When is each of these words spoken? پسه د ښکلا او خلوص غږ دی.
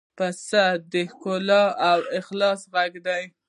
پسه 0.17 0.65
د 0.91 0.93
ښکلا 1.11 1.63
او 1.89 1.99
خلوص 2.27 2.61
غږ 2.73 2.93
دی. 3.07 3.23